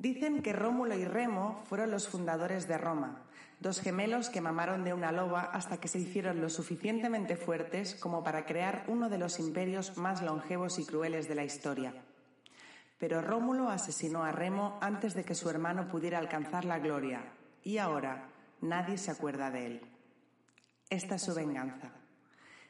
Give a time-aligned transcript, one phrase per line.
[0.00, 3.20] Dicen que Rómulo y Remo fueron los fundadores de Roma,
[3.60, 8.24] dos gemelos que mamaron de una loba hasta que se hicieron lo suficientemente fuertes como
[8.24, 11.92] para crear uno de los imperios más longevos y crueles de la historia.
[12.98, 17.76] Pero Rómulo asesinó a Remo antes de que su hermano pudiera alcanzar la gloria, y
[17.76, 18.30] ahora
[18.62, 19.80] nadie se acuerda de él.
[20.88, 21.92] Esta es su venganza.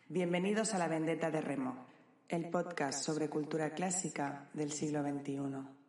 [0.08, 1.86] Bienvenidos a La Vendetta de Remo,
[2.28, 5.79] el podcast sobre cultura clásica del siglo XXI.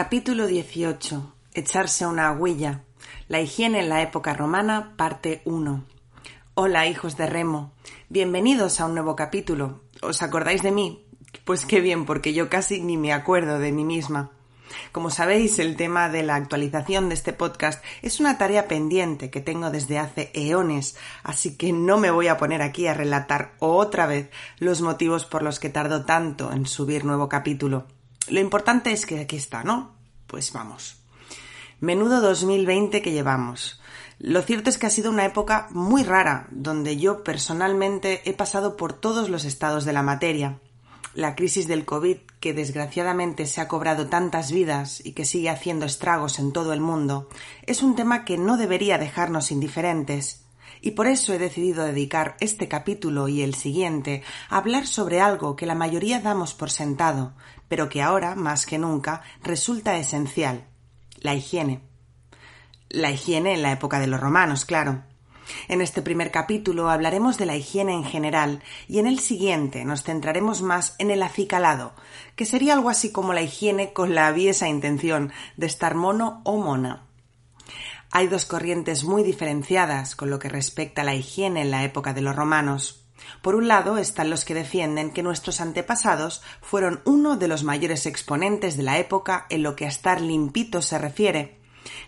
[0.00, 1.34] Capítulo 18.
[1.54, 2.84] Echarse una agüilla.
[3.26, 5.84] La higiene en la época romana, parte 1.
[6.54, 7.72] Hola, hijos de Remo.
[8.08, 9.82] Bienvenidos a un nuevo capítulo.
[10.00, 11.04] ¿Os acordáis de mí?
[11.44, 14.30] Pues qué bien, porque yo casi ni me acuerdo de mí misma.
[14.92, 19.40] Como sabéis, el tema de la actualización de este podcast es una tarea pendiente que
[19.40, 24.06] tengo desde hace eones, así que no me voy a poner aquí a relatar otra
[24.06, 27.88] vez los motivos por los que tardo tanto en subir nuevo capítulo.
[28.30, 29.94] Lo importante es que aquí está, ¿no?
[30.26, 30.96] Pues vamos.
[31.80, 33.80] Menudo 2020 que llevamos.
[34.18, 38.76] Lo cierto es que ha sido una época muy rara, donde yo personalmente he pasado
[38.76, 40.58] por todos los estados de la materia.
[41.14, 45.86] La crisis del COVID, que desgraciadamente se ha cobrado tantas vidas y que sigue haciendo
[45.86, 47.28] estragos en todo el mundo,
[47.64, 50.44] es un tema que no debería dejarnos indiferentes
[50.80, 55.56] y por eso he decidido dedicar este capítulo y el siguiente a hablar sobre algo
[55.56, 57.34] que la mayoría damos por sentado,
[57.68, 60.66] pero que ahora, más que nunca, resulta esencial
[61.20, 61.80] la higiene.
[62.88, 65.02] La higiene en la época de los romanos, claro.
[65.68, 70.02] En este primer capítulo hablaremos de la higiene en general y en el siguiente nos
[70.02, 71.94] centraremos más en el acicalado,
[72.36, 76.56] que sería algo así como la higiene con la aviesa intención de estar mono o
[76.58, 77.06] mona.
[78.10, 82.14] Hay dos corrientes muy diferenciadas con lo que respecta a la higiene en la época
[82.14, 83.04] de los romanos.
[83.42, 88.06] Por un lado están los que defienden que nuestros antepasados fueron uno de los mayores
[88.06, 91.60] exponentes de la época en lo que a estar limpito se refiere,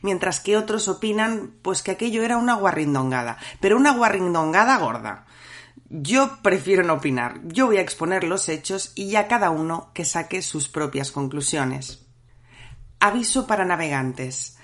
[0.02, 5.26] mientras que otros opinan pues que aquello era una guarrindongada, pero una guarrindongada gorda.
[5.90, 10.04] Yo prefiero no opinar, yo voy a exponer los hechos y ya cada uno que
[10.04, 12.06] saque sus propias conclusiones.
[13.00, 14.56] Aviso para navegantes.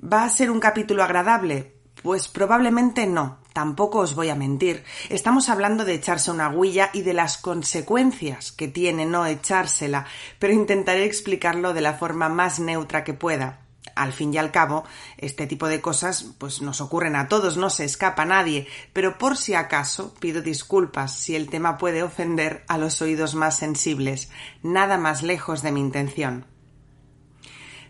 [0.00, 1.76] ¿Va a ser un capítulo agradable?
[2.02, 4.84] Pues probablemente no, tampoco os voy a mentir.
[5.08, 10.06] Estamos hablando de echarse una huilla y de las consecuencias que tiene no echársela,
[10.38, 13.60] pero intentaré explicarlo de la forma más neutra que pueda.
[13.94, 14.84] Al fin y al cabo,
[15.18, 19.18] este tipo de cosas pues nos ocurren a todos, no se escapa a nadie, pero
[19.18, 24.30] por si acaso pido disculpas si el tema puede ofender a los oídos más sensibles,
[24.62, 26.51] nada más lejos de mi intención.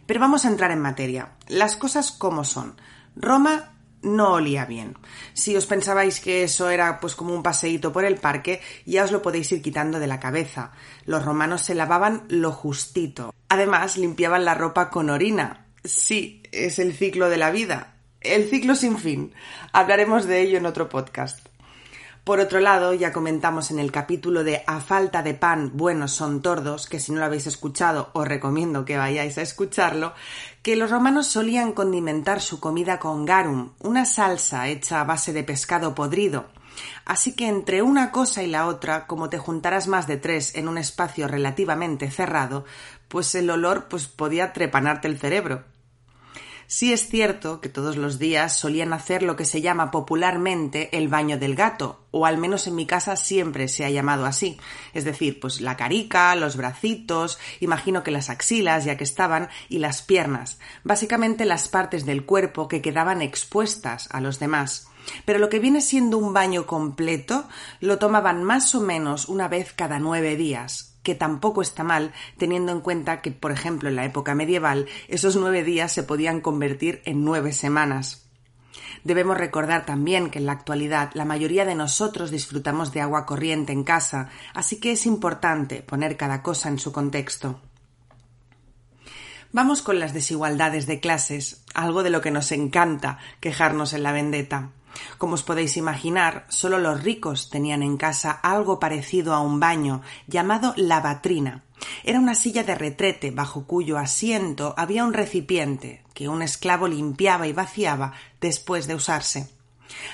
[0.06, 1.32] Pero vamos a entrar en materia.
[1.48, 2.76] Las cosas como son.
[3.16, 4.96] Roma no olía bien.
[5.32, 9.12] Si os pensabais que eso era pues como un paseíto por el parque, ya os
[9.12, 10.72] lo podéis ir quitando de la cabeza.
[11.06, 13.32] Los romanos se lavaban lo justito.
[13.48, 15.66] Además, limpiaban la ropa con orina.
[15.84, 17.94] Sí, es el ciclo de la vida.
[18.20, 19.34] El ciclo sin fin.
[19.72, 21.48] Hablaremos de ello en otro podcast.
[22.24, 26.40] Por otro lado, ya comentamos en el capítulo de A falta de pan, buenos son
[26.40, 30.12] tordos, que si no lo habéis escuchado os recomiendo que vayáis a escucharlo,
[30.62, 35.42] que los romanos solían condimentar su comida con garum, una salsa hecha a base de
[35.42, 36.46] pescado podrido.
[37.04, 40.68] Así que entre una cosa y la otra, como te juntaras más de tres en
[40.68, 42.64] un espacio relativamente cerrado,
[43.08, 45.71] pues el olor pues podía trepanarte el cerebro.
[46.74, 51.08] Sí es cierto que todos los días solían hacer lo que se llama popularmente el
[51.08, 54.56] baño del gato, o al menos en mi casa siempre se ha llamado así.
[54.94, 59.80] Es decir, pues la carica, los bracitos, imagino que las axilas ya que estaban, y
[59.80, 64.88] las piernas, básicamente las partes del cuerpo que quedaban expuestas a los demás.
[65.26, 67.46] Pero lo que viene siendo un baño completo
[67.80, 72.72] lo tomaban más o menos una vez cada nueve días, que tampoco está mal, teniendo
[72.72, 77.02] en cuenta que, por ejemplo, en la época medieval, esos nueve días se podían convertir
[77.04, 78.28] en nueve semanas.
[79.04, 83.72] Debemos recordar también que en la actualidad la mayoría de nosotros disfrutamos de agua corriente
[83.72, 87.60] en casa, así que es importante poner cada cosa en su contexto.
[89.50, 94.12] Vamos con las desigualdades de clases, algo de lo que nos encanta quejarnos en la
[94.12, 94.70] vendetta.
[95.18, 100.02] Como os podéis imaginar, solo los ricos tenían en casa algo parecido a un baño
[100.26, 101.64] llamado lavatrina.
[102.04, 107.46] Era una silla de retrete bajo cuyo asiento había un recipiente que un esclavo limpiaba
[107.46, 109.50] y vaciaba después de usarse.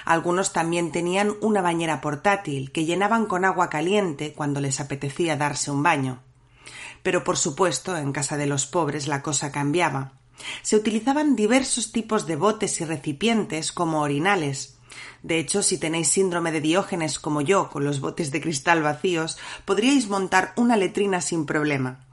[0.04, 5.70] Algunos también tenían una bañera portátil que llenaban con agua caliente cuando les apetecía darse
[5.70, 6.20] un baño.
[7.02, 10.17] Pero por supuesto, en casa de los pobres la cosa cambiaba.
[10.62, 14.78] Se utilizaban diversos tipos de botes y recipientes como orinales.
[15.22, 19.38] De hecho, si tenéis síndrome de Diógenes como yo, con los botes de cristal vacíos,
[19.64, 22.06] podríais montar una letrina sin problema.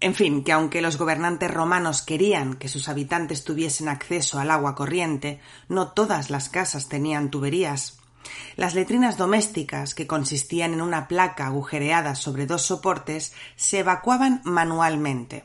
[0.00, 4.74] En fin, que aunque los gobernantes romanos querían que sus habitantes tuviesen acceso al agua
[4.74, 7.98] corriente, no todas las casas tenían tuberías.
[8.56, 15.44] Las letrinas domésticas, que consistían en una placa agujereada sobre dos soportes, se evacuaban manualmente.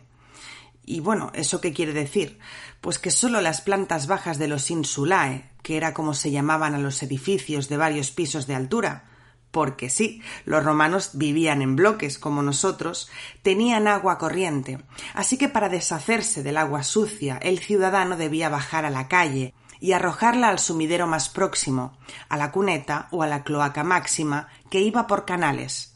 [0.89, 2.39] Y bueno, ¿eso qué quiere decir?
[2.81, 6.79] Pues que solo las plantas bajas de los insulae, que era como se llamaban a
[6.79, 9.03] los edificios de varios pisos de altura,
[9.51, 13.07] porque sí, los romanos vivían en bloques como nosotros,
[13.43, 14.83] tenían agua corriente,
[15.13, 19.91] así que para deshacerse del agua sucia el ciudadano debía bajar a la calle y
[19.91, 21.99] arrojarla al sumidero más próximo,
[22.29, 25.95] a la cuneta o a la cloaca máxima que iba por canales.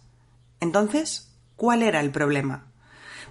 [0.60, 2.73] Entonces, ¿cuál era el problema?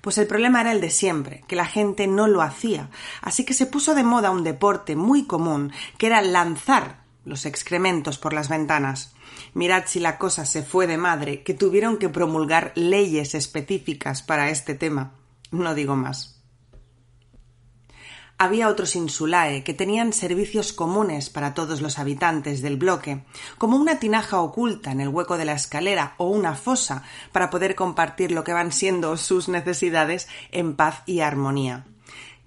[0.02, 2.90] Pues el problema era el de siempre, que la gente no lo hacía,
[3.22, 8.18] así que se puso de moda un deporte muy común, que era lanzar los excrementos
[8.18, 9.14] por las ventanas.
[9.54, 14.50] Mirad si la cosa se fue de madre, que tuvieron que promulgar leyes específicas para
[14.50, 15.14] este tema.
[15.50, 16.41] No digo más
[18.42, 23.22] había otros insulae que tenían servicios comunes para todos los habitantes del bloque,
[23.58, 27.74] como una tinaja oculta en el hueco de la escalera o una fosa para poder
[27.74, 31.86] compartir lo que van siendo sus necesidades en paz y armonía.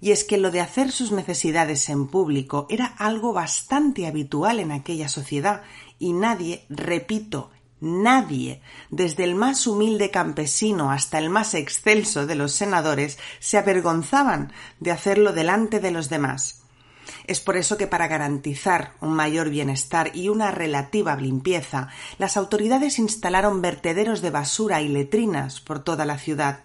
[0.00, 4.72] Y es que lo de hacer sus necesidades en público era algo bastante habitual en
[4.72, 5.62] aquella sociedad
[5.98, 7.50] y nadie, repito,
[7.80, 14.52] Nadie, desde el más humilde campesino hasta el más excelso de los senadores, se avergonzaban
[14.80, 16.62] de hacerlo delante de los demás.
[17.26, 21.88] Es por eso que para garantizar un mayor bienestar y una relativa limpieza,
[22.18, 26.64] las autoridades instalaron vertederos de basura y letrinas por toda la ciudad.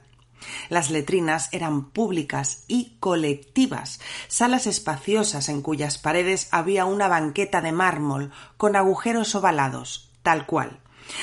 [0.69, 7.71] Las letrinas eran públicas y colectivas, salas espaciosas en cuyas paredes había una banqueta de
[7.71, 10.79] mármol con agujeros ovalados, tal cual.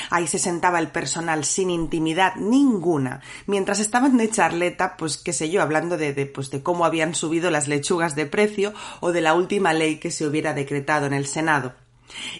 [0.09, 5.49] Ahí se sentaba el personal sin intimidad ninguna, mientras estaban de charleta, pues qué sé
[5.49, 9.21] yo, hablando de, de, pues, de cómo habían subido las lechugas de precio o de
[9.21, 11.73] la última ley que se hubiera decretado en el Senado.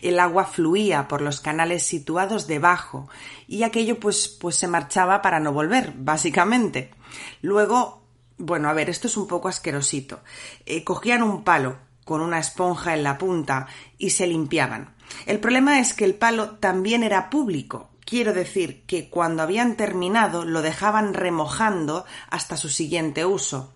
[0.01, 3.07] El agua fluía por los canales situados debajo
[3.48, 6.92] y aquello pues, pues se marchaba para no volver, básicamente.
[7.42, 8.04] Luego,
[8.38, 10.22] bueno, a ver, esto es un poco asquerosito.
[10.66, 13.68] Eh, cogían un palo con una esponja en la punta
[13.98, 14.96] y se limpiaban.
[15.25, 17.89] El problema es que el palo también era público.
[18.06, 23.71] Quiero decir que cuando habían terminado lo dejaban remojando hasta su siguiente uso.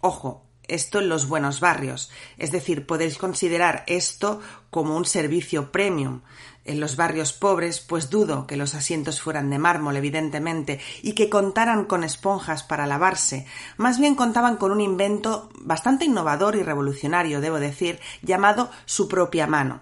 [0.00, 2.10] Ojo, esto en los buenos barrios.
[2.38, 4.40] Es decir, podéis considerar esto
[4.70, 6.22] como un servicio premium.
[6.64, 11.28] En los barrios pobres, pues dudo que los asientos fueran de mármol, evidentemente, y que
[11.28, 13.46] contaran con esponjas para lavarse.
[13.76, 19.48] Más bien contaban con un invento bastante innovador y revolucionario, debo decir, llamado su propia
[19.48, 19.80] mano.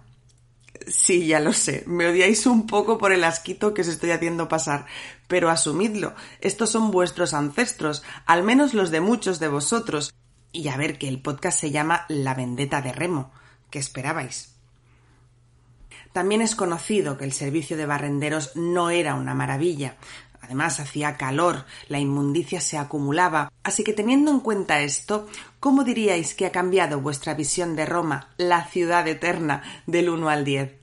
[0.87, 1.85] Sí, ya lo sé.
[1.87, 4.87] Me odiáis un poco por el asquito que os estoy haciendo pasar.
[5.29, 6.15] Pero asumidlo.
[6.41, 10.15] Estos son vuestros ancestros, al menos los de muchos de vosotros.
[10.53, 13.33] Y a ver que el podcast se llama La vendetta de Remo.
[13.71, 14.55] ¿Qué esperabais?
[16.13, 19.97] También es conocido que el servicio de barrenderos no era una maravilla.
[20.41, 23.53] Además, hacía calor, la inmundicia se acumulaba.
[23.63, 25.29] Así que teniendo en cuenta esto,
[25.61, 30.45] ¿cómo diríais que ha cambiado vuestra visión de Roma, la ciudad eterna, del 1 al
[30.45, 30.81] 10?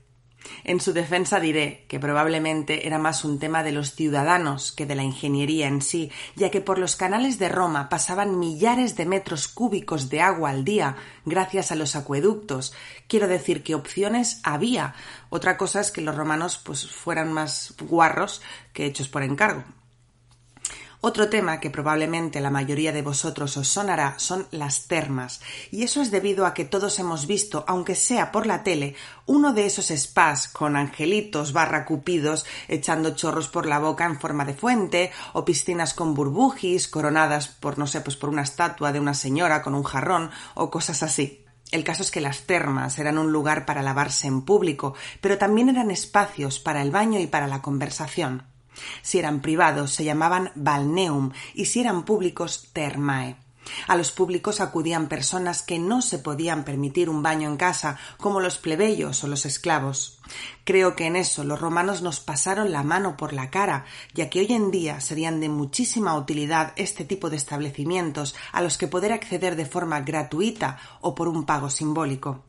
[0.64, 4.94] En su defensa diré que probablemente era más un tema de los ciudadanos que de
[4.94, 9.48] la ingeniería en sí, ya que por los canales de Roma pasaban millares de metros
[9.48, 12.72] cúbicos de agua al día gracias a los acueductos.
[13.08, 14.94] Quiero decir que opciones había.
[15.28, 18.40] Otra cosa es que los romanos pues fueran más guarros
[18.72, 19.64] que hechos por encargo.
[21.00, 25.40] Otro tema que probablemente la mayoría de vosotros os sonará son las termas,
[25.70, 29.52] y eso es debido a que todos hemos visto, aunque sea por la tele, uno
[29.52, 34.54] de esos spas con angelitos barra cupidos echando chorros por la boca en forma de
[34.54, 39.14] fuente, o piscinas con burbujis coronadas por no sé, pues por una estatua de una
[39.14, 41.44] señora con un jarrón, o cosas así.
[41.70, 45.68] El caso es que las termas eran un lugar para lavarse en público, pero también
[45.68, 48.47] eran espacios para el baño y para la conversación.
[49.02, 53.36] Si eran privados se llamaban balneum y si eran públicos termae.
[53.86, 58.40] A los públicos acudían personas que no se podían permitir un baño en casa, como
[58.40, 60.20] los plebeyos o los esclavos.
[60.64, 64.40] Creo que en eso los romanos nos pasaron la mano por la cara, ya que
[64.40, 69.12] hoy en día serían de muchísima utilidad este tipo de establecimientos a los que poder
[69.12, 72.44] acceder de forma gratuita o por un pago simbólico.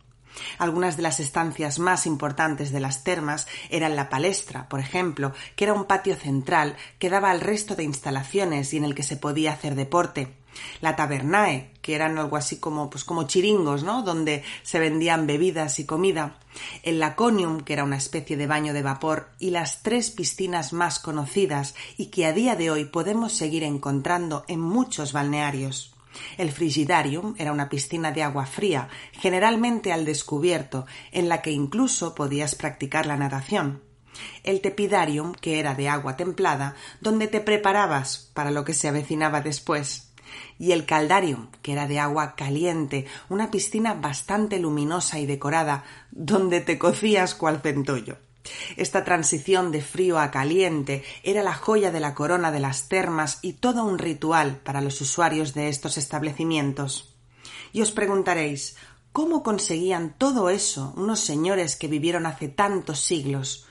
[0.58, 5.66] Algunas de las estancias más importantes de las termas eran la palestra, por ejemplo, que
[5.66, 9.18] era un patio central que daba al resto de instalaciones y en el que se
[9.18, 10.36] podía hacer deporte.
[10.82, 14.02] La tabernae, que eran algo así como, pues como chiringos, ¿no?
[14.02, 16.40] Donde se vendían bebidas y comida.
[16.84, 21.00] El laconium, que era una especie de baño de vapor, y las tres piscinas más
[21.00, 25.94] conocidas y que a día de hoy podemos seguir encontrando en muchos balnearios.
[26.38, 32.16] El frigidarium era una piscina de agua fría, generalmente al descubierto, en la que incluso
[32.16, 33.84] podías practicar la natación.
[34.44, 39.42] El tepidarium, que era de agua templada, donde te preparabas para lo que se avecinaba
[39.42, 40.10] después
[40.58, 46.62] y el caldarium, que era de agua caliente, una piscina bastante luminosa y decorada, donde
[46.62, 48.18] te cocías cual centollo.
[48.78, 53.40] Esta transición de frío a caliente era la joya de la corona de las termas
[53.42, 57.16] y todo un ritual para los usuarios de estos establecimientos.
[57.74, 58.78] Y os preguntaréis,
[59.12, 63.66] ¿cómo conseguían todo eso unos señores que vivieron hace tantos siglos?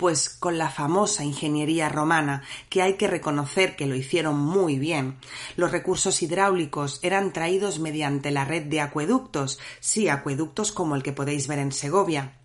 [0.00, 5.18] pues con la famosa ingeniería romana, que hay que reconocer que lo hicieron muy bien.
[5.56, 11.12] Los recursos hidráulicos eran traídos mediante la red de acueductos, sí, acueductos como el que
[11.12, 12.39] podéis ver en Segovia.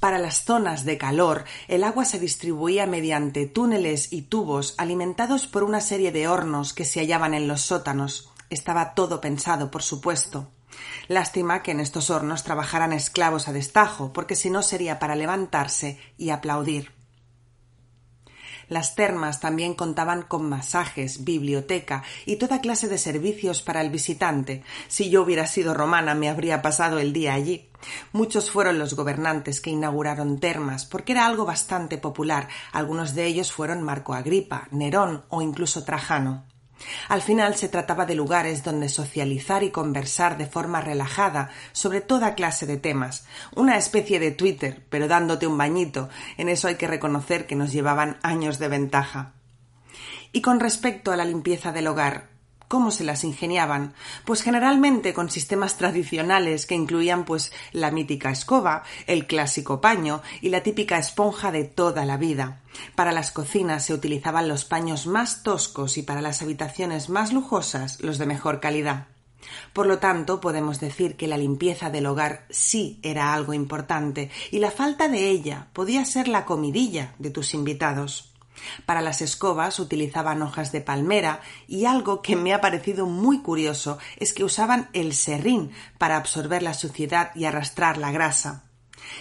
[0.00, 5.64] Para las zonas de calor, el agua se distribuía mediante túneles y tubos alimentados por
[5.64, 8.30] una serie de hornos que se hallaban en los sótanos.
[8.50, 10.50] Estaba todo pensado, por supuesto.
[11.08, 15.98] Lástima que en estos hornos trabajaran esclavos a destajo, porque si no sería para levantarse
[16.16, 16.97] y aplaudir.
[18.68, 24.62] Las termas también contaban con masajes, biblioteca y toda clase de servicios para el visitante.
[24.88, 27.70] Si yo hubiera sido romana me habría pasado el día allí.
[28.12, 32.48] Muchos fueron los gobernantes que inauguraron termas, porque era algo bastante popular.
[32.72, 36.44] Algunos de ellos fueron Marco Agripa, Nerón o incluso Trajano.
[37.08, 42.34] Al final se trataba de lugares donde socializar y conversar de forma relajada sobre toda
[42.34, 46.08] clase de temas, una especie de Twitter, pero dándote un bañito.
[46.36, 49.32] En eso hay que reconocer que nos llevaban años de ventaja.
[50.32, 52.28] Y con respecto a la limpieza del hogar,
[52.68, 53.94] ¿Cómo se las ingeniaban?
[54.26, 60.50] Pues generalmente con sistemas tradicionales que incluían pues la mítica escoba, el clásico paño y
[60.50, 62.60] la típica esponja de toda la vida.
[62.94, 68.02] Para las cocinas se utilizaban los paños más toscos y para las habitaciones más lujosas
[68.02, 69.06] los de mejor calidad.
[69.72, 74.58] Por lo tanto, podemos decir que la limpieza del hogar sí era algo importante y
[74.58, 78.27] la falta de ella podía ser la comidilla de tus invitados.
[78.86, 83.98] Para las escobas utilizaban hojas de palmera y algo que me ha parecido muy curioso
[84.16, 88.64] es que usaban el serrín para absorber la suciedad y arrastrar la grasa.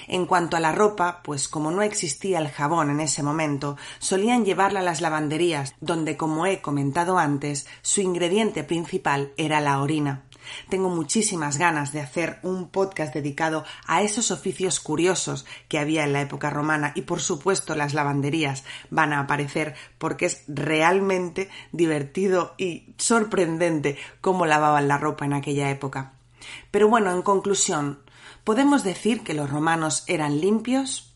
[0.07, 4.45] En cuanto a la ropa, pues como no existía el jabón en ese momento, solían
[4.45, 10.23] llevarla a las lavanderías, donde, como he comentado antes, su ingrediente principal era la orina.
[10.69, 16.13] Tengo muchísimas ganas de hacer un podcast dedicado a esos oficios curiosos que había en
[16.13, 22.53] la época romana y por supuesto las lavanderías van a aparecer porque es realmente divertido
[22.57, 26.13] y sorprendente cómo lavaban la ropa en aquella época.
[26.71, 27.99] Pero bueno, en conclusión,
[28.43, 31.13] ¿podemos decir que los romanos eran limpios?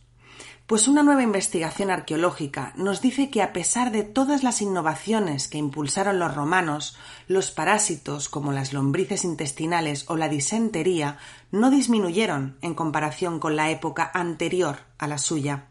[0.72, 5.58] Pues una nueva investigación arqueológica nos dice que a pesar de todas las innovaciones que
[5.58, 6.96] impulsaron los romanos,
[7.28, 11.18] los parásitos como las lombrices intestinales o la disentería
[11.52, 15.66] no disminuyeron en comparación con la época anterior a la suya.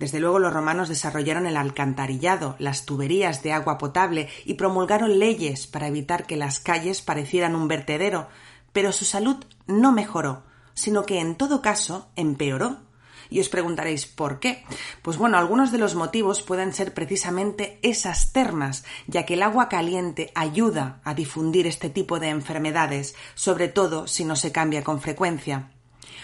[0.00, 5.68] Desde luego los romanos desarrollaron el alcantarillado, las tuberías de agua potable y promulgaron leyes
[5.68, 8.26] para evitar que las calles parecieran un vertedero,
[8.72, 9.36] pero su salud
[9.68, 10.42] no mejoró,
[10.74, 12.87] sino que en todo caso empeoró
[13.30, 14.64] y os preguntaréis ¿por qué?
[15.02, 19.68] Pues bueno, algunos de los motivos pueden ser precisamente esas termas, ya que el agua
[19.68, 25.00] caliente ayuda a difundir este tipo de enfermedades, sobre todo si no se cambia con
[25.00, 25.70] frecuencia.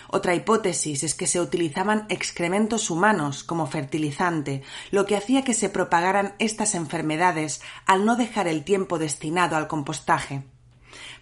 [0.09, 5.69] Otra hipótesis es que se utilizaban excrementos humanos como fertilizante, lo que hacía que se
[5.69, 10.45] propagaran estas enfermedades al no dejar el tiempo destinado al compostaje.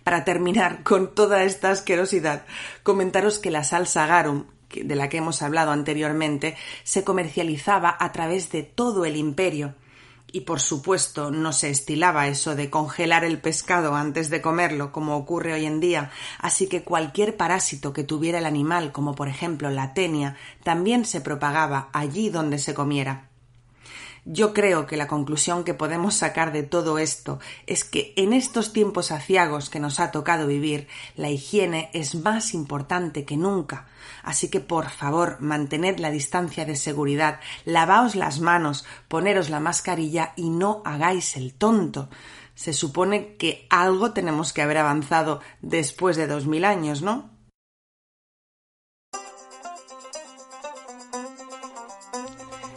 [0.04, 2.44] Para terminar con toda esta asquerosidad,
[2.82, 4.44] comentaros que la salsa garum,
[4.85, 9.75] de la que hemos hablado anteriormente, se comercializaba a través de todo el imperio
[10.35, 15.17] Y por supuesto no se estilaba eso de congelar el pescado antes de comerlo, como
[15.17, 19.71] ocurre hoy en día, así que cualquier parásito que tuviera el animal, como por ejemplo
[19.71, 23.31] la tenia, también se propagaba allí donde se comiera.
[24.25, 28.73] Yo creo que la conclusión que podemos sacar de todo esto es que en estos
[28.73, 30.87] tiempos aciagos que nos ha tocado vivir,
[31.17, 33.88] la higiene es más importante que nunca.
[34.23, 40.35] Así que por favor, mantened la distancia de seguridad, lavaos las manos, poneros la mascarilla
[40.37, 42.09] y no hagáis el tonto.
[42.55, 47.31] Se supone que algo tenemos que haber avanzado después de dos mil años, ¿no?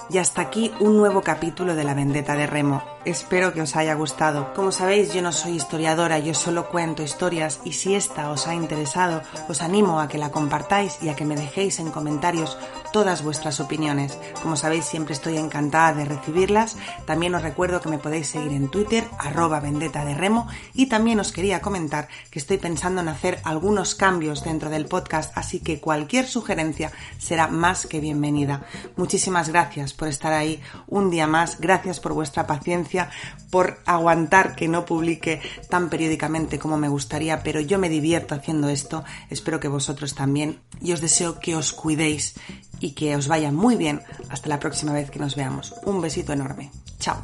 [0.10, 2.95] Y hasta aquí un nuevo capítulo de La Vendetta de Remo.
[3.06, 4.52] Espero que os haya gustado.
[4.56, 8.56] Como sabéis, yo no soy historiadora, yo solo cuento historias y si esta os ha
[8.56, 12.58] interesado, os animo a que la compartáis y a que me dejéis en comentarios
[12.92, 14.18] todas vuestras opiniones.
[14.42, 16.78] Como sabéis, siempre estoy encantada de recibirlas.
[17.06, 21.20] También os recuerdo que me podéis seguir en Twitter, arroba vendetta de remo, y también
[21.20, 25.80] os quería comentar que estoy pensando en hacer algunos cambios dentro del podcast, así que
[25.80, 28.66] cualquier sugerencia será más que bienvenida.
[28.96, 32.48] Muchísimas gracias por estar ahí un día más, gracias por vuestra
[33.50, 38.70] por aguantar que no publique tan periódicamente como me gustaría, pero yo me divierto haciendo
[38.70, 42.36] esto, espero que vosotros también y os deseo que os cuidéis
[42.80, 45.74] y que os vaya muy bien hasta la próxima vez que nos veamos.
[45.86, 46.72] Un besito enorme.
[47.00, 47.22] Chao.